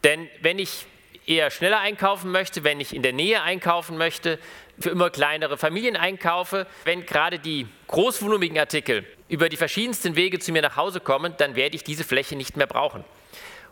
Denn 0.06 0.30
wenn 0.42 0.58
ich 0.58 0.88
eher 1.28 1.52
schneller 1.52 1.80
einkaufen 1.80 2.32
möchte, 2.32 2.64
wenn 2.64 2.80
ich 2.80 2.96
in 2.96 3.02
der 3.02 3.12
Nähe 3.14 3.42
einkaufen 3.42 3.98
möchte, 3.98 4.40
für 4.80 4.90
immer 4.90 5.10
kleinere 5.10 5.58
Familien 5.58 5.96
einkaufe, 5.96 6.68
wenn 6.84 7.06
gerade 7.06 7.40
die 7.40 7.68
großvolumigen 7.88 8.58
Artikel 8.58 9.06
über 9.28 9.50
die 9.50 9.58
verschiedensten 9.58 10.16
Wege 10.16 10.40
zu 10.40 10.52
mir 10.52 10.62
nach 10.62 10.76
Hause 10.76 11.00
kommen, 11.00 11.34
dann 11.38 11.56
werde 11.56 11.76
ich 11.76 11.84
diese 11.84 12.04
Fläche 12.04 12.36
nicht 12.36 12.58
mehr 12.58 12.68
brauchen. 12.68 13.04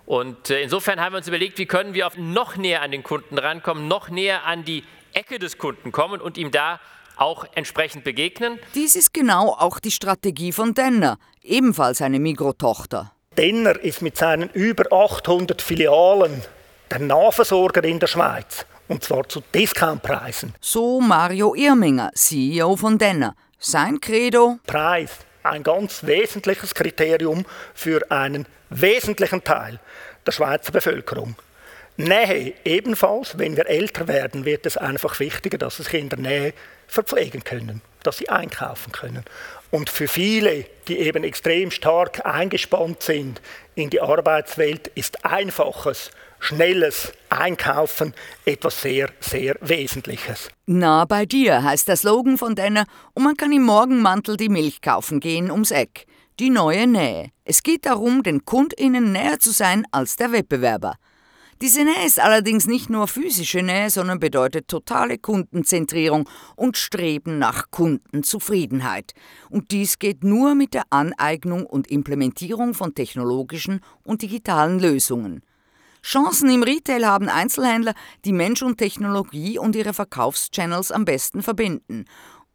Und 0.05 0.49
äh, 0.49 0.61
insofern 0.61 0.99
haben 0.99 1.13
wir 1.13 1.17
uns 1.17 1.27
überlegt, 1.27 1.57
wie 1.57 1.65
können 1.65 1.93
wir 1.93 2.07
auf 2.07 2.17
noch 2.17 2.57
näher 2.57 2.81
an 2.81 2.91
den 2.91 3.03
Kunden 3.03 3.37
rankommen, 3.37 3.87
noch 3.87 4.09
näher 4.09 4.45
an 4.45 4.65
die 4.65 4.83
Ecke 5.13 5.39
des 5.39 5.57
Kunden 5.57 5.91
kommen 5.91 6.19
und 6.19 6.37
ihm 6.37 6.51
da 6.51 6.79
auch 7.15 7.45
entsprechend 7.55 8.03
begegnen. 8.03 8.59
Dies 8.75 8.95
ist 8.95 9.13
genau 9.13 9.49
auch 9.49 9.79
die 9.79 9.91
Strategie 9.91 10.51
von 10.51 10.73
Denner, 10.73 11.17
ebenfalls 11.43 12.01
eine 12.01 12.19
Migro-Tochter. 12.19 13.11
Denner 13.37 13.79
ist 13.79 14.01
mit 14.01 14.17
seinen 14.17 14.49
über 14.49 14.91
800 14.91 15.61
Filialen 15.61 16.43
der 16.91 16.99
Nahversorger 16.99 17.83
in 17.83 17.99
der 17.99 18.07
Schweiz. 18.07 18.65
Und 18.93 19.03
zwar 19.03 19.27
zu 19.27 19.41
Discountpreisen. 19.55 20.53
So 20.61 21.01
Mario 21.01 21.55
Irminger, 21.55 22.11
CEO 22.13 22.75
von 22.75 22.99
Denner. 22.99 23.35
Sein 23.57 23.99
Credo? 23.99 24.59
Preis. 24.67 25.09
Ein 25.41 25.63
ganz 25.63 26.05
wesentliches 26.05 26.75
Kriterium 26.75 27.43
für 27.73 28.11
einen 28.11 28.45
wesentlichen 28.69 29.43
Teil 29.43 29.79
der 30.27 30.31
Schweizer 30.31 30.71
Bevölkerung. 30.71 31.35
Nähe 31.97 32.53
ebenfalls, 32.65 33.35
wenn 33.39 33.57
wir 33.57 33.67
älter 33.67 34.07
werden, 34.07 34.45
wird 34.45 34.67
es 34.67 34.77
einfach 34.77 35.19
wichtiger, 35.19 35.57
dass 35.57 35.77
sie 35.77 35.83
sich 35.83 35.95
in 35.95 36.09
der 36.09 36.19
Nähe 36.19 36.53
verpflegen 36.85 37.43
können, 37.43 37.81
dass 38.03 38.17
sie 38.17 38.29
einkaufen 38.29 38.91
können. 38.91 39.23
Und 39.71 39.89
für 39.89 40.07
viele, 40.07 40.67
die 40.87 40.99
eben 40.99 41.23
extrem 41.23 41.71
stark 41.71 42.27
eingespannt 42.27 43.01
sind 43.01 43.41
in 43.73 43.89
die 43.89 44.01
Arbeitswelt, 44.01 44.89
ist 44.89 45.25
einfaches 45.25 46.11
schnelles 46.43 47.13
Einkaufen 47.29 48.13
etwas 48.45 48.81
sehr, 48.81 49.09
sehr 49.21 49.55
Wesentliches. 49.61 50.49
Na, 50.65 51.05
bei 51.05 51.25
dir 51.25 51.63
heißt 51.63 51.87
der 51.87 51.95
Slogan 51.95 52.37
von 52.37 52.55
Denner 52.55 52.85
und 53.13 53.23
man 53.23 53.37
kann 53.37 53.53
im 53.53 53.63
Morgenmantel 53.63 54.35
die 54.35 54.49
Milch 54.49 54.81
kaufen 54.81 55.19
gehen 55.19 55.49
ums 55.49 55.71
Eck. 55.71 56.05
Die 56.39 56.49
neue 56.49 56.87
Nähe. 56.87 57.29
Es 57.45 57.63
geht 57.63 57.85
darum, 57.85 58.23
den 58.23 58.43
KundInnen 58.43 59.11
näher 59.11 59.39
zu 59.39 59.51
sein 59.51 59.85
als 59.91 60.17
der 60.17 60.31
Wettbewerber. 60.31 60.95
Diese 61.61 61.85
Nähe 61.85 62.05
ist 62.05 62.19
allerdings 62.19 62.67
nicht 62.67 62.89
nur 62.89 63.07
physische 63.07 63.61
Nähe, 63.61 63.89
sondern 63.89 64.19
bedeutet 64.19 64.67
totale 64.67 65.17
Kundenzentrierung 65.17 66.27
und 66.57 66.75
Streben 66.75 67.37
nach 67.37 67.71
Kundenzufriedenheit. 67.71 69.13
Und 69.49 69.71
dies 69.71 69.97
geht 69.97 70.25
nur 70.25 70.55
mit 70.55 70.73
der 70.73 70.83
Aneignung 70.89 71.65
und 71.65 71.89
Implementierung 71.89 72.73
von 72.73 72.95
technologischen 72.95 73.79
und 74.03 74.23
digitalen 74.23 74.79
Lösungen. 74.79 75.41
Chancen 76.03 76.49
im 76.49 76.63
Retail 76.63 77.05
haben 77.05 77.29
Einzelhändler, 77.29 77.93
die 78.25 78.33
Mensch 78.33 78.61
und 78.61 78.77
Technologie 78.77 79.57
und 79.57 79.73
ihre 79.75 79.93
Verkaufschannels 79.93 80.91
am 80.91 81.05
besten 81.05 81.41
verbinden. 81.41 82.05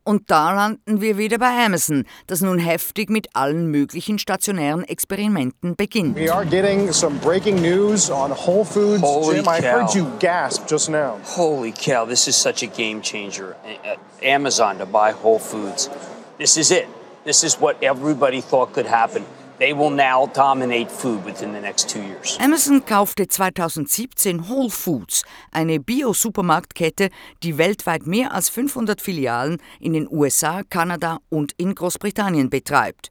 Und 0.04 0.30
da 0.30 0.52
landen 0.52 1.00
wir 1.00 1.18
wieder 1.18 1.38
bei 1.38 1.64
Amazon, 1.64 2.04
das 2.26 2.40
nun 2.40 2.58
heftig 2.58 3.10
mit 3.10 3.28
allen 3.34 3.70
möglichen 3.70 4.18
stationären 4.18 4.84
Experimenten 4.84 5.76
beginnt. 5.76 6.16
We 6.16 6.32
are 6.32 6.46
getting 6.46 6.92
some 6.92 7.18
breaking 7.20 7.60
news 7.60 8.10
on 8.10 8.30
Whole 8.30 8.64
Foods. 8.64 9.02
Holy 9.02 9.36
Jim, 9.36 9.48
I 9.48 9.60
cow. 9.60 9.80
heard 9.80 9.94
you 9.94 10.06
gasp 10.18 10.66
just 10.68 10.88
now. 10.90 11.18
Holy 11.24 11.72
cow, 11.72 12.06
this 12.06 12.26
is 12.26 12.36
such 12.36 12.62
a 12.62 12.66
game 12.66 13.02
changer. 13.02 13.54
Amazon 14.22 14.78
to 14.78 14.86
buy 14.86 15.12
Whole 15.12 15.38
Foods. 15.38 15.90
This 16.38 16.56
is 16.56 16.70
it. 16.70 16.86
This 17.24 17.44
is 17.44 17.56
what 17.60 17.82
everybody 17.82 18.40
thought 18.40 18.72
could 18.72 18.86
happen. 18.86 19.24
They 19.58 19.72
will 19.72 19.90
now 19.90 20.30
dominate 20.32 20.88
food 20.88 21.24
within 21.24 21.52
the 21.52 21.60
next 21.60 21.88
two 21.88 22.00
years. 22.00 22.38
Amazon 22.40 22.84
kaufte 22.84 23.26
2017 23.26 24.48
Whole 24.48 24.70
Foods, 24.70 25.24
eine 25.50 25.80
Bio-Supermarktkette, 25.80 27.10
die 27.42 27.58
weltweit 27.58 28.06
mehr 28.06 28.32
als 28.32 28.48
500 28.50 29.00
Filialen 29.00 29.60
in 29.80 29.94
den 29.94 30.06
USA, 30.08 30.62
Kanada 30.62 31.18
und 31.28 31.54
in 31.56 31.74
Großbritannien 31.74 32.50
betreibt. 32.50 33.10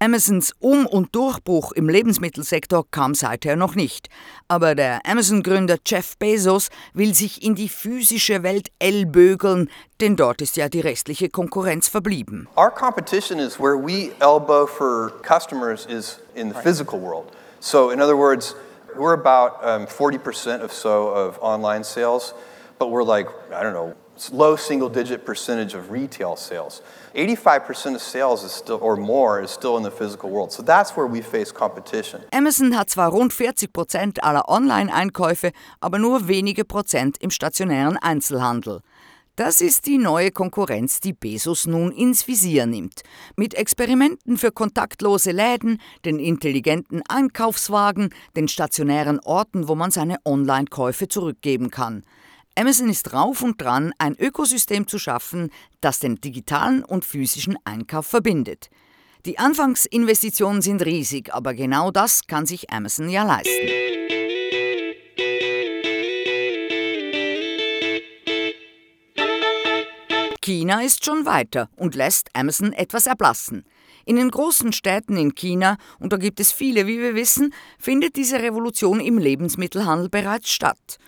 Amazons 0.00 0.52
Um- 0.60 0.86
und 0.86 1.14
Durchbruch 1.16 1.72
im 1.72 1.88
Lebensmittelsektor 1.88 2.84
kam 2.88 3.14
seither 3.16 3.56
noch 3.56 3.74
nicht. 3.74 4.08
Aber 4.46 4.76
der 4.76 5.00
Amazon-Gründer 5.04 5.78
Jeff 5.84 6.16
Bezos 6.18 6.68
will 6.94 7.14
sich 7.14 7.42
in 7.42 7.56
die 7.56 7.68
physische 7.68 8.44
Welt 8.44 8.68
ellbögeln, 8.78 9.68
denn 10.00 10.14
dort 10.14 10.40
ist 10.40 10.56
ja 10.56 10.68
die 10.68 10.80
restliche 10.80 11.30
Konkurrenz 11.30 11.88
verblieben. 11.88 12.46
Our 12.56 12.70
competition 12.70 13.40
is 13.40 13.58
where 13.58 13.76
we 13.76 14.12
elbow 14.20 14.68
for 14.68 15.12
customers 15.22 15.84
is 15.86 16.20
in 16.36 16.48
the 16.48 16.60
physical 16.60 17.00
world. 17.00 17.32
So, 17.58 17.90
in 17.90 18.00
other 18.00 18.16
words, 18.16 18.54
we're 18.96 19.14
about 19.14 19.58
um, 19.62 19.86
40% 19.86 20.62
of 20.62 20.72
so 20.72 21.08
of 21.08 21.38
online 21.42 21.82
sales, 21.82 22.34
but 22.78 22.90
we're 22.90 23.02
like, 23.02 23.26
I 23.52 23.64
don't 23.64 23.74
know, 23.74 23.94
low 24.32 24.56
single 24.56 24.88
digit 24.90 25.24
percentage 25.24 25.74
of 25.74 25.90
retail 25.90 26.36
sales. 26.36 26.82
85% 27.14 27.94
of 27.94 28.02
sales 28.02 28.44
is 28.44 28.52
still, 28.52 28.78
or 28.80 28.96
more, 28.96 29.42
is 29.42 29.50
still 29.50 29.76
in 29.76 29.82
the 29.82 29.90
physical 29.90 30.30
world. 30.30 30.52
So 30.52 30.62
that's 30.62 30.96
where 30.96 31.06
we 31.06 31.22
face 31.22 31.52
competition. 31.52 32.20
Amazon 32.32 32.76
hat 32.76 32.90
zwar 32.90 33.10
rund 33.10 33.32
40 33.32 33.72
Prozent 33.72 34.22
aller 34.22 34.48
Online-Einkäufe, 34.48 35.52
aber 35.80 35.98
nur 35.98 36.28
wenige 36.28 36.64
Prozent 36.64 37.16
im 37.20 37.30
stationären 37.30 37.96
Einzelhandel. 37.96 38.80
Das 39.38 39.60
ist 39.60 39.86
die 39.86 39.98
neue 39.98 40.32
Konkurrenz, 40.32 40.98
die 40.98 41.12
Bezos 41.12 41.64
nun 41.64 41.92
ins 41.92 42.26
Visier 42.26 42.66
nimmt. 42.66 43.02
Mit 43.36 43.54
Experimenten 43.54 44.36
für 44.36 44.50
kontaktlose 44.50 45.30
Läden, 45.30 45.80
den 46.04 46.18
intelligenten 46.18 47.02
Einkaufswagen, 47.08 48.12
den 48.34 48.48
stationären 48.48 49.20
Orten, 49.20 49.68
wo 49.68 49.76
man 49.76 49.92
seine 49.92 50.16
Online-Käufe 50.24 51.06
zurückgeben 51.06 51.70
kann. 51.70 52.02
Amazon 52.58 52.88
ist 52.88 53.04
drauf 53.04 53.42
und 53.42 53.62
dran, 53.62 53.92
ein 53.98 54.16
Ökosystem 54.18 54.88
zu 54.88 54.98
schaffen, 54.98 55.52
das 55.80 56.00
den 56.00 56.16
digitalen 56.16 56.82
und 56.82 57.04
physischen 57.04 57.56
Einkauf 57.64 58.06
verbindet. 58.06 58.68
Die 59.26 59.38
Anfangsinvestitionen 59.38 60.60
sind 60.60 60.84
riesig, 60.84 61.32
aber 61.32 61.54
genau 61.54 61.92
das 61.92 62.26
kann 62.26 62.46
sich 62.46 62.70
Amazon 62.70 63.10
ja 63.10 63.22
leisten. 63.22 63.68
China 70.40 70.82
ist 70.82 71.04
schon 71.04 71.26
weiter 71.26 71.68
und 71.76 71.94
lässt 71.94 72.28
Amazon 72.32 72.72
etwas 72.72 73.06
erblassen. 73.06 73.66
In 74.04 74.16
den 74.16 74.30
großen 74.30 74.72
Städten 74.72 75.16
in 75.16 75.34
China, 75.34 75.76
und 76.00 76.12
da 76.12 76.16
gibt 76.16 76.40
es 76.40 76.50
viele, 76.50 76.88
wie 76.88 76.98
wir 76.98 77.14
wissen, 77.14 77.54
findet 77.78 78.16
diese 78.16 78.42
Revolution 78.42 78.98
im 78.98 79.18
Lebensmittelhandel 79.18 80.08
bereits 80.08 80.50
statt. 80.50 80.98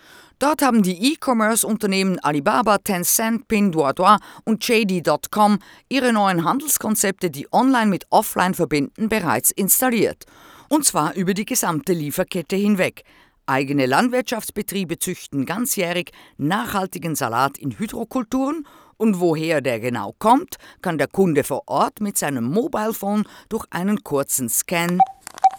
Dort 0.41 0.63
haben 0.63 0.81
die 0.81 1.13
E-Commerce-Unternehmen 1.13 2.17
Alibaba, 2.17 2.79
Tencent, 2.79 3.47
Pinduoduo 3.47 4.17
und 4.43 4.67
JD.com 4.67 5.59
ihre 5.87 6.11
neuen 6.11 6.43
Handelskonzepte, 6.43 7.29
die 7.29 7.47
online 7.53 7.91
mit 7.91 8.07
offline 8.09 8.55
verbinden, 8.55 9.07
bereits 9.07 9.51
installiert. 9.51 10.25
Und 10.67 10.83
zwar 10.83 11.13
über 11.13 11.35
die 11.35 11.45
gesamte 11.45 11.93
Lieferkette 11.93 12.55
hinweg. 12.55 13.03
Eigene 13.45 13.85
Landwirtschaftsbetriebe 13.85 14.97
züchten 14.97 15.45
ganzjährig 15.45 16.09
nachhaltigen 16.37 17.13
Salat 17.13 17.59
in 17.59 17.77
Hydrokulturen 17.77 18.65
Und 18.97 19.19
woher 19.19 19.61
der 19.61 19.79
genau 19.79 20.15
kommt, 20.17 20.55
kann 20.81 20.97
der 20.97 21.07
Kunde 21.07 21.43
vor 21.43 21.61
Ort 21.67 22.01
mit 22.01 22.17
seinem 22.17 22.45
Mobilephone 22.45 23.27
durch 23.49 23.65
einen 23.69 24.03
kurzen 24.03 24.49
Scan 24.49 24.97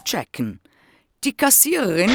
checken. 0.03 0.59
Die 1.23 1.31
Kassiererin 1.31 2.11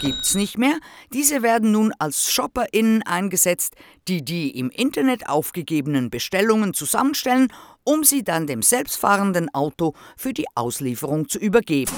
gibt's 0.00 0.34
nicht 0.34 0.58
mehr. 0.58 0.78
Diese 1.12 1.42
werden 1.42 1.72
nun 1.72 1.92
als 1.98 2.32
ShopperInnen 2.32 3.02
eingesetzt, 3.02 3.74
die 4.08 4.24
die 4.24 4.50
im 4.58 4.70
Internet 4.70 5.28
aufgegebenen 5.28 6.10
Bestellungen 6.10 6.74
zusammenstellen, 6.74 7.52
um 7.84 8.04
sie 8.04 8.24
dann 8.24 8.46
dem 8.46 8.62
selbstfahrenden 8.62 9.52
Auto 9.54 9.94
für 10.16 10.32
die 10.32 10.46
Auslieferung 10.54 11.28
zu 11.28 11.38
übergeben. 11.38 11.92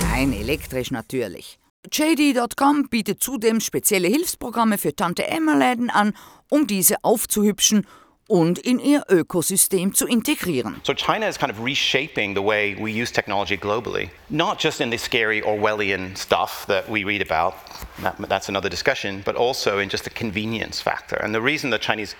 Nein, 0.00 0.32
elektrisch 0.32 0.90
natürlich. 0.90 1.58
JD.com 1.92 2.88
bietet 2.88 3.22
zudem 3.22 3.60
spezielle 3.60 4.08
Hilfsprogramme 4.08 4.78
für 4.78 4.96
Tante-Emma-Läden 4.96 5.90
an, 5.90 6.14
um 6.48 6.66
diese 6.66 7.02
aufzuhübschen 7.02 7.86
und 8.28 8.58
in 8.58 8.78
ihr 8.78 9.04
Ökosystem 9.08 9.94
zu 9.94 10.06
integrieren. 10.06 10.80
So 10.84 10.94
China 10.94 11.28
is 11.28 11.38
kind 11.38 11.52
of 11.52 11.62
reshaping 11.62 12.34
the 12.34 12.42
way 12.42 12.74
we 12.78 12.90
use 12.90 13.12
technology 13.12 13.56
globally, 13.56 14.10
not 14.30 14.58
just 14.58 14.80
in 14.80 14.90
the 14.90 14.98
scary 14.98 15.42
Orwellian 15.42 16.16
stuff 16.16 16.66
that 16.66 16.88
we 16.88 17.04
read 17.04 17.22
about, 17.22 17.54
that, 18.02 18.16
that's 18.28 18.48
another 18.48 18.70
discussion, 18.70 19.22
but 19.24 19.36
also 19.36 19.78
in 19.78 19.88
just 19.88 20.04
the 20.04 20.10
convenience 20.10 20.80
factor. 20.80 21.16
And 21.16 21.34
the 21.34 21.42
reason 21.42 21.70
the 21.70 21.78
Chinese 21.78 22.14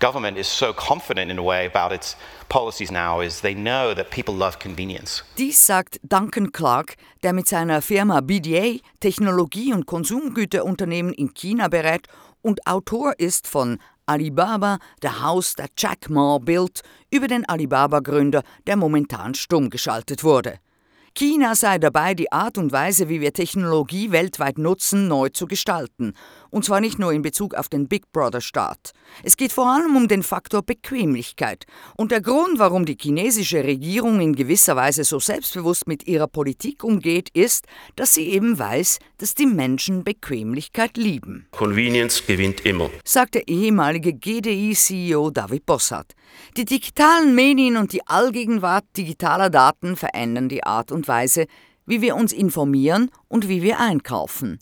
government 0.00 0.38
is 0.38 0.48
so 0.48 0.72
confident 0.72 1.30
in 1.30 1.38
a 1.38 1.42
way 1.42 1.66
about 1.66 1.92
its 1.92 2.16
policies 2.48 2.90
now 2.90 3.20
is 3.20 3.42
they 3.42 3.54
know 3.54 3.94
that 3.94 4.10
people 4.10 4.34
love 4.34 4.58
convenience. 4.58 5.22
Dies 5.36 5.58
sagt 5.58 6.00
Duncan 6.02 6.50
Clark, 6.52 6.96
der 7.22 7.32
mit 7.32 7.46
seiner 7.46 7.82
Firma 7.82 8.20
BDA 8.20 8.80
Technologie- 9.00 9.72
und 9.72 9.86
Konsumgüterunternehmen 9.86 11.12
in 11.12 11.32
China 11.34 11.68
berät 11.68 12.08
und 12.42 12.66
Autor 12.66 13.14
ist 13.18 13.46
von 13.46 13.78
Alibaba, 14.06 14.78
der 15.02 15.22
Haus 15.22 15.54
der 15.54 15.68
Jack 15.76 16.10
Ma 16.10 16.38
Bild, 16.38 16.82
über 17.10 17.28
den 17.28 17.48
Alibaba-Gründer, 17.48 18.42
der 18.66 18.76
momentan 18.76 19.34
stumm 19.34 19.70
geschaltet 19.70 20.24
wurde. 20.24 20.58
China 21.16 21.56
sei 21.56 21.78
dabei, 21.78 22.14
die 22.14 22.30
Art 22.30 22.56
und 22.56 22.70
Weise, 22.70 23.08
wie 23.08 23.20
wir 23.20 23.32
Technologie 23.32 24.12
weltweit 24.12 24.58
nutzen, 24.58 25.08
neu 25.08 25.28
zu 25.28 25.46
gestalten. 25.46 26.14
Und 26.50 26.64
zwar 26.64 26.80
nicht 26.80 26.98
nur 26.98 27.12
in 27.12 27.22
Bezug 27.22 27.54
auf 27.54 27.68
den 27.68 27.88
Big 27.88 28.10
Brother-Staat. 28.12 28.92
Es 29.24 29.36
geht 29.36 29.52
vor 29.52 29.66
allem 29.66 29.96
um 29.96 30.06
den 30.06 30.22
Faktor 30.22 30.62
Bequemlichkeit. 30.62 31.66
Und 31.96 32.12
der 32.12 32.20
Grund, 32.20 32.58
warum 32.58 32.86
die 32.86 32.96
chinesische 32.98 33.64
Regierung 33.64 34.20
in 34.20 34.36
gewisser 34.36 34.76
Weise 34.76 35.02
so 35.02 35.18
selbstbewusst 35.18 35.88
mit 35.88 36.06
ihrer 36.06 36.28
Politik 36.28 36.84
umgeht, 36.84 37.28
ist, 37.30 37.66
dass 37.96 38.14
sie 38.14 38.28
eben 38.28 38.58
weiß, 38.58 38.98
dass 39.20 39.34
die 39.34 39.46
Menschen 39.46 40.02
Bequemlichkeit 40.02 40.96
lieben. 40.96 41.46
Convenience 41.50 42.26
gewinnt 42.26 42.64
immer, 42.64 42.90
sagt 43.04 43.34
der 43.34 43.48
ehemalige 43.48 44.14
GDI-CEO 44.14 45.30
David 45.30 45.66
Bossart. 45.66 46.14
Die 46.56 46.64
digitalen 46.64 47.34
Medien 47.34 47.76
und 47.76 47.92
die 47.92 48.06
Allgegenwart 48.06 48.84
digitaler 48.96 49.50
Daten 49.50 49.96
verändern 49.96 50.48
die 50.48 50.64
Art 50.64 50.90
und 50.90 51.06
Weise, 51.06 51.46
wie 51.84 52.00
wir 52.00 52.16
uns 52.16 52.32
informieren 52.32 53.10
und 53.28 53.46
wie 53.46 53.62
wir 53.62 53.78
einkaufen. 53.78 54.58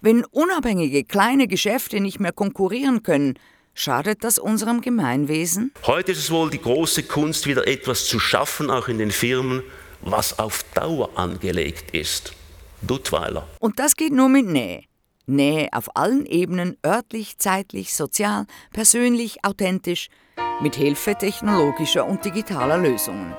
Wenn 0.00 0.24
unabhängige 0.24 1.04
kleine 1.04 1.46
Geschäfte 1.46 2.00
nicht 2.00 2.18
mehr 2.18 2.32
konkurrieren 2.32 3.04
können, 3.04 3.34
schadet 3.74 4.24
das 4.24 4.40
unserem 4.40 4.80
Gemeinwesen? 4.80 5.72
Heute 5.86 6.12
ist 6.12 6.18
es 6.18 6.30
wohl 6.32 6.50
die 6.50 6.60
große 6.60 7.04
Kunst, 7.04 7.46
wieder 7.46 7.68
etwas 7.68 8.06
zu 8.06 8.18
schaffen, 8.18 8.70
auch 8.70 8.88
in 8.88 8.98
den 8.98 9.12
Firmen, 9.12 9.62
was 10.00 10.38
auf 10.40 10.64
Dauer 10.74 11.16
angelegt 11.16 11.94
ist. 11.94 12.34
Duttweiler. 12.82 13.46
Und 13.58 13.78
das 13.78 13.96
geht 13.96 14.12
nur 14.12 14.28
mit 14.28 14.46
Nähe. 14.46 14.84
Nähe 15.26 15.68
auf 15.72 15.96
allen 15.96 16.26
Ebenen, 16.26 16.76
örtlich, 16.84 17.38
zeitlich, 17.38 17.94
sozial, 17.94 18.46
persönlich, 18.72 19.44
authentisch, 19.44 20.08
mit 20.60 20.76
Hilfe 20.76 21.14
technologischer 21.14 22.06
und 22.06 22.24
digitaler 22.24 22.78
Lösungen. 22.78 23.34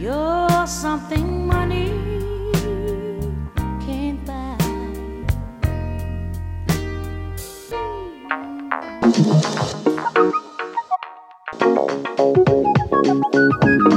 You're 0.00 0.66
something 0.66 1.43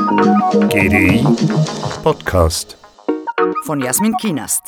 GDI 0.07 1.21
Podcast. 2.01 2.77
Von 3.65 3.81
Jasmin 3.81 4.15
Kienast. 4.15 4.63